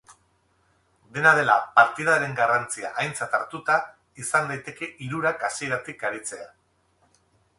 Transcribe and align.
Dena 1.17 1.33
dela, 1.39 1.57
partidaren 1.75 2.31
garrantzia 2.39 2.91
aintzat 3.03 3.37
hartuta, 3.39 3.77
izan 4.23 4.49
daiteke 4.53 4.91
hirurak 5.09 5.47
hasieratik 5.51 6.09
aritzea. 6.11 6.49